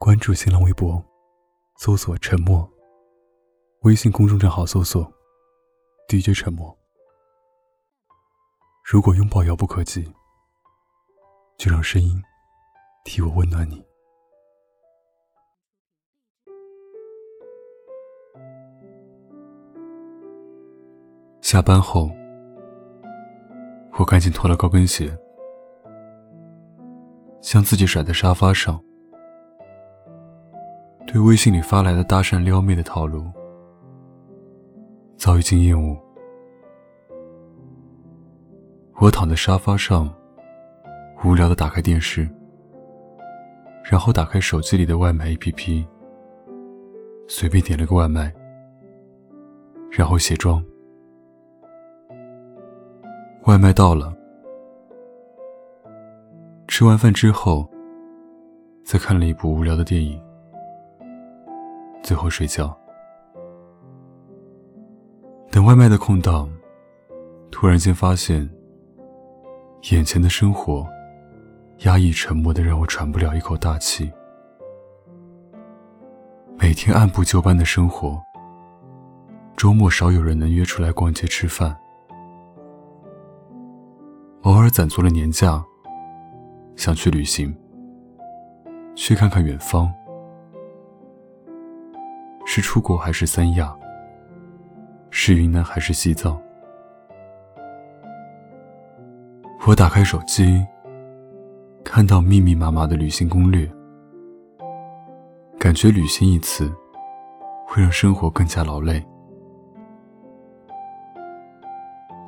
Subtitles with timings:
[0.00, 1.04] 关注新浪微博，
[1.76, 2.66] 搜索“沉默”。
[3.82, 5.12] 微信公众账号搜索
[6.08, 6.74] “DJ 沉默”。
[8.86, 10.08] 如果拥抱遥不可及，
[11.58, 12.22] 就让声音
[13.04, 13.84] 替我温暖你。
[21.42, 22.08] 下班后，
[23.98, 25.10] 我赶紧脱了高跟鞋，
[27.42, 28.80] 将自己甩在沙发上。
[31.10, 33.24] 对微信里发来的搭讪撩妹的套路，
[35.16, 35.96] 早已经厌恶。
[38.96, 40.14] 我躺在沙发上，
[41.24, 42.28] 无聊的打开电视，
[43.82, 45.86] 然后打开手机里的外卖 APP，
[47.26, 48.30] 随便点了个外卖，
[49.90, 50.62] 然后卸妆。
[53.46, 54.14] 外卖到了，
[56.66, 57.66] 吃完饭之后，
[58.84, 60.22] 再看了一部无聊的电影。
[62.08, 62.74] 最后睡觉。
[65.50, 66.50] 等外卖的空档，
[67.50, 68.48] 突然间发现，
[69.90, 70.86] 眼前的生活
[71.80, 74.10] 压抑沉默的让我喘不了一口大气。
[76.56, 78.18] 每天按部就班的生活，
[79.54, 81.76] 周末少有人能约出来逛街吃饭，
[84.44, 85.62] 偶尔攒足了年假，
[86.74, 87.54] 想去旅行，
[88.94, 89.92] 去看看远方。
[92.50, 93.76] 是出国还是三亚？
[95.10, 96.40] 是云南还是西藏？
[99.66, 100.66] 我打开手机，
[101.84, 103.70] 看到密密麻麻的旅行攻略，
[105.58, 106.74] 感觉旅行一次
[107.66, 109.06] 会让生活更加劳累。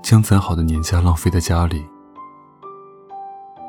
[0.03, 1.83] 将攒好的年假浪费在家里，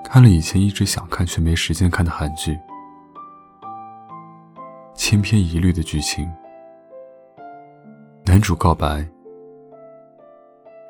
[0.04, 2.60] 看了以前一直想看却没时间看的韩剧，
[4.94, 6.30] 千篇一律的剧情。
[8.32, 9.06] 男主告白，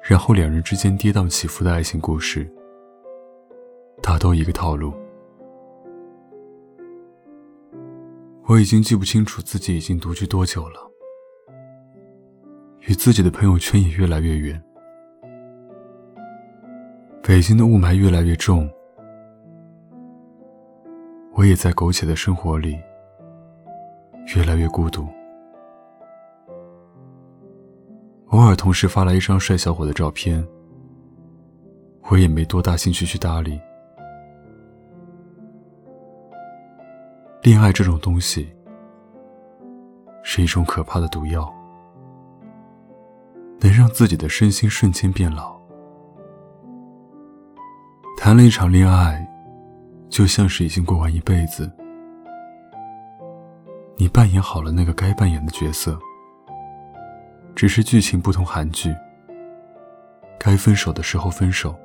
[0.03, 2.47] 然后两人之间跌宕起伏的爱情故事，
[3.99, 4.93] 大都一个套路。
[8.45, 10.87] 我已经记不清楚自己已经独居多久了，
[12.81, 14.61] 与自己的朋友圈也越来越远。
[17.23, 18.69] 北京的雾霾越来越重，
[21.33, 22.79] 我也在苟且的生活里
[24.35, 25.07] 越来越孤独。
[28.31, 30.41] 偶尔，同事发来一张帅小伙的照片，
[32.09, 33.59] 我也没多大兴趣去搭理。
[37.43, 38.49] 恋爱这种东西，
[40.23, 41.53] 是一种可怕的毒药，
[43.59, 45.59] 能让自己的身心瞬间变老。
[48.15, 49.27] 谈了一场恋爱，
[50.07, 51.69] 就像是已经过完一辈子，
[53.97, 55.99] 你扮演好了那个该扮演的角色。
[57.55, 58.95] 只是剧情不同，韩剧
[60.39, 61.75] 该分手的时候分手，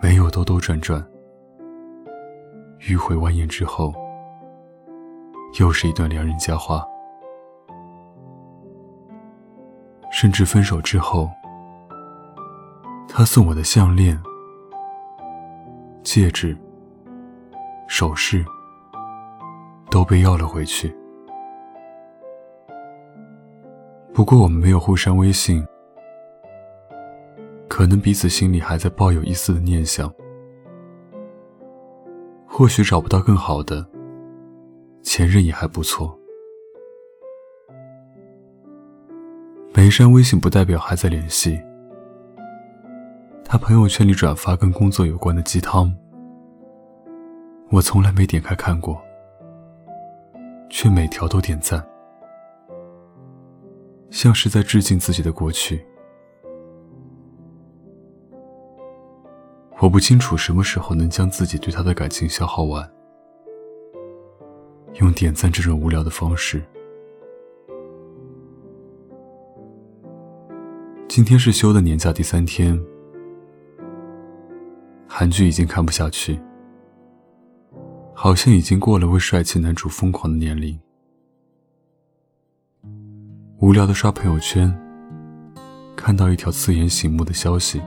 [0.00, 1.04] 没有兜兜转转，
[2.80, 3.92] 迂回蜿蜒之后，
[5.58, 6.86] 又是一段良人佳话。
[10.12, 11.28] 甚至分手之后，
[13.08, 14.16] 他送我的项链、
[16.04, 16.56] 戒指、
[17.88, 18.44] 首饰
[19.90, 20.94] 都被要了回去。
[24.14, 25.66] 不过我们没有互删微信，
[27.66, 30.12] 可能彼此心里还在抱有一丝的念想。
[32.46, 33.86] 或许找不到更好的
[35.02, 36.14] 前任也还不错。
[39.74, 41.58] 没删微信不代表还在联系。
[43.42, 45.90] 他朋友圈里转发跟工作有关的鸡汤，
[47.70, 49.00] 我从来没点开看过，
[50.68, 51.82] 却每条都点赞。
[54.22, 55.84] 像是在致敬自己的过去。
[59.80, 62.88] 我不清楚什么时候能将自己对他的感情消耗完，
[65.00, 66.62] 用点赞这种无聊的方式。
[71.08, 72.80] 今天是休的年假第三天，
[75.08, 76.40] 韩剧已经看不下去，
[78.14, 80.78] 好像已经过了为帅气男主疯狂的年龄。
[83.62, 84.76] 无聊的刷朋友圈，
[85.94, 87.80] 看到一条刺眼醒目的消息：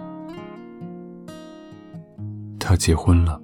[2.57, 3.41] 他结婚了。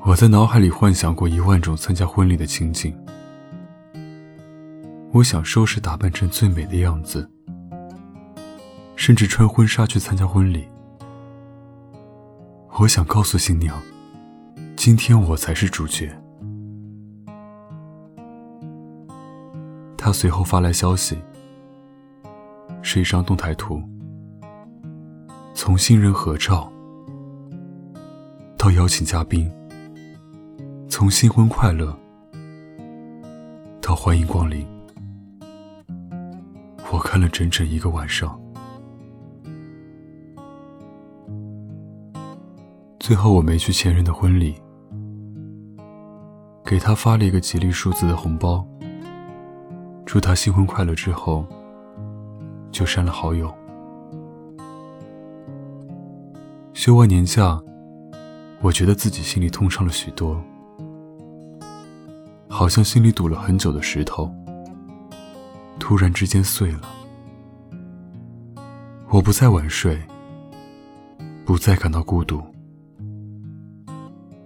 [0.00, 2.98] 我在脑海里幻想过一万种参加婚礼的情景。
[5.12, 7.28] 我想收拾打扮成最美的样子，
[8.96, 10.66] 甚至穿婚纱去参加婚礼。
[12.78, 13.78] 我想告诉新娘，
[14.74, 16.10] 今天我才是主角。
[20.04, 21.16] 他随后发来消息，
[22.82, 23.82] 是一张动态图，
[25.54, 26.70] 从新人合照
[28.58, 29.50] 到邀请嘉宾，
[30.90, 31.98] 从新婚快乐
[33.80, 34.66] 到欢迎光临，
[36.92, 38.38] 我看了整整一个晚上。
[43.00, 44.54] 最后我没去前任的婚礼，
[46.62, 48.68] 给他发了一个吉利数字的红包。
[50.06, 51.46] 祝他新婚快乐之后，
[52.70, 53.52] 就删了好友。
[56.72, 57.60] 休完年假，
[58.60, 60.40] 我觉得自己心里通畅了许多，
[62.48, 64.30] 好像心里堵了很久的石头，
[65.78, 66.82] 突然之间碎了。
[69.08, 70.00] 我不再晚睡，
[71.44, 72.42] 不再感到孤独，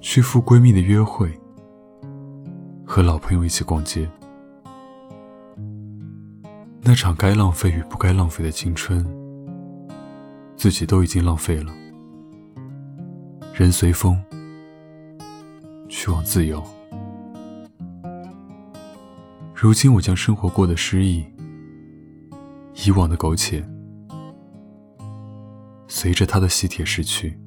[0.01, 1.33] 去赴闺蜜的约会，
[2.87, 4.09] 和老朋友一起逛街。
[6.89, 9.07] 那场该浪费与不该浪费的青春，
[10.57, 11.71] 自己都已经浪费了。
[13.53, 14.19] 人随风，
[15.87, 16.65] 去往自由。
[19.55, 21.27] 如今我将生活过得失意，
[22.83, 23.63] 以往的苟且，
[25.89, 27.39] 随着他的喜帖逝去。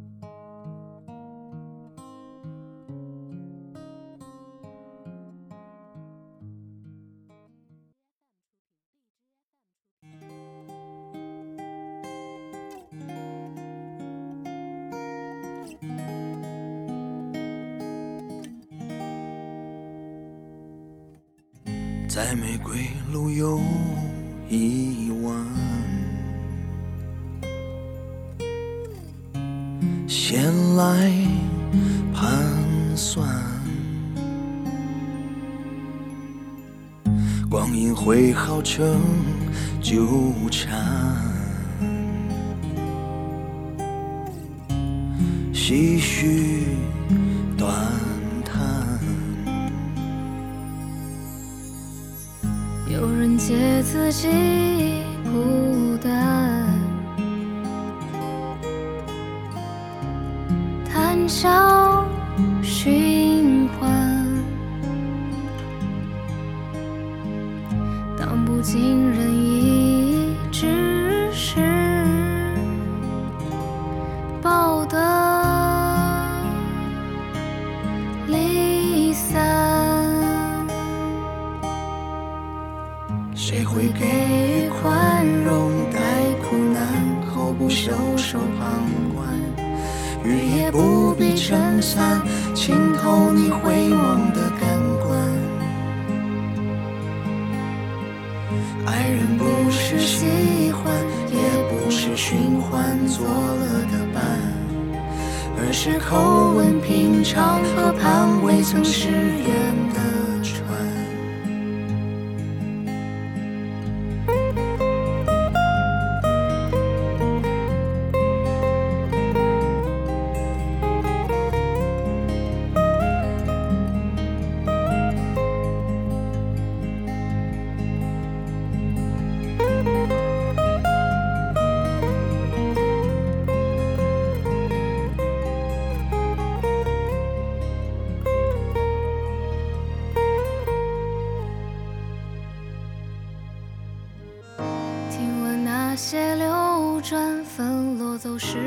[22.13, 23.57] 在玫瑰路有
[24.49, 25.33] 一弯，
[30.09, 30.43] 闲
[30.75, 31.09] 来
[32.13, 32.27] 盘
[32.97, 33.25] 算，
[37.49, 38.99] 光阴会好成
[39.81, 40.05] 纠
[40.51, 41.15] 缠，
[45.53, 46.65] 唏嘘
[53.01, 56.71] 有人借自己孤单，
[60.85, 61.49] 谈笑
[90.71, 92.21] 不必撑伞，
[92.53, 95.09] 浸透你回眸的感官。
[98.85, 100.93] 爱人不是喜欢，
[101.29, 101.37] 也
[101.69, 104.23] 不是寻欢作乐的伴，
[105.57, 109.51] 而是口吻平常，和盼未曾失约。
[109.93, 109.99] 的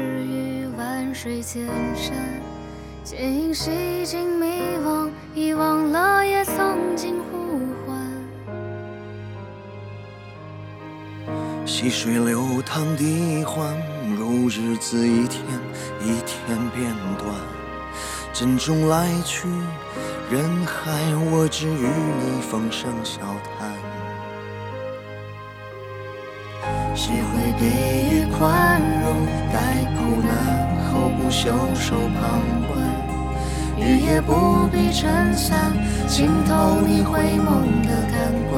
[0.05, 2.17] 于万水千山，
[3.03, 3.71] 剪影洗
[4.05, 4.47] 尽迷
[4.85, 7.99] 惘，遗忘了也曾经呼唤。
[11.67, 13.75] 细水流淌的欢，
[14.17, 15.43] 如日子一天
[16.03, 17.35] 一天变短，
[18.33, 19.49] 珍重来去，
[20.31, 20.91] 人海，
[21.31, 23.21] 我只与你风声笑
[23.59, 23.74] 谈。
[26.97, 27.67] 谁会给
[28.15, 29.27] 予宽容？
[29.53, 30.33] 待苦难
[30.87, 32.79] 后不袖手旁观，
[33.79, 35.73] 雨也不必撑伞，
[36.07, 37.47] 浸透你回眸
[37.87, 38.55] 的感官。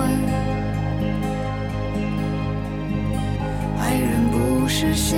[3.81, 5.17] 爱人不是喜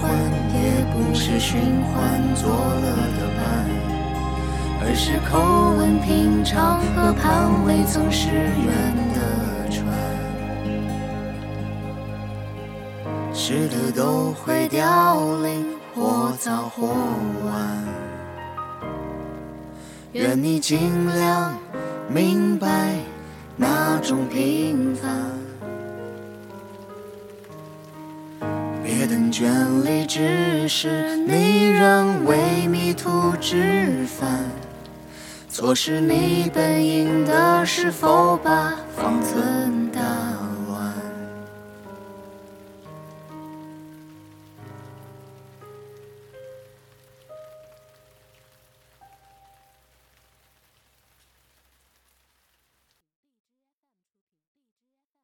[0.00, 0.10] 欢，
[0.54, 2.86] 也不是寻欢作乐
[3.18, 3.42] 的伴，
[4.80, 9.13] 而是口吻平常，河畔未曾失约。
[13.46, 16.86] 值得都会凋零，或早或
[17.44, 17.84] 晚。
[20.12, 21.54] 愿你尽量
[22.08, 22.94] 明白
[23.54, 25.12] 那种平凡。
[28.82, 29.44] 别等眷
[29.82, 34.42] 里之时，你仍为迷途知返。
[35.50, 39.83] 错失你本应的，是否把方寸？